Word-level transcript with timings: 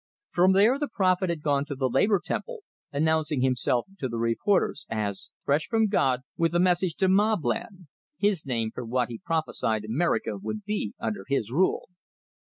From 0.31 0.53
there 0.53 0.79
the 0.79 0.87
prophet 0.87 1.29
had 1.29 1.43
gone 1.43 1.63
to 1.65 1.75
the 1.75 1.87
Labor 1.87 2.19
Temple, 2.25 2.63
announcing 2.91 3.41
himself 3.41 3.85
to 3.99 4.09
the 4.09 4.17
reporters 4.17 4.87
as 4.89 5.29
"fresh 5.45 5.67
from 5.67 5.85
God," 5.89 6.21
with 6.37 6.55
a 6.55 6.59
message 6.59 6.95
to 6.95 7.07
"Mobland," 7.07 7.85
his 8.17 8.43
name 8.43 8.71
for 8.73 8.83
what 8.83 9.09
he 9.09 9.19
prophesied 9.23 9.85
America 9.85 10.39
would 10.41 10.63
be 10.65 10.95
under 10.99 11.23
his 11.27 11.51
rule. 11.51 11.87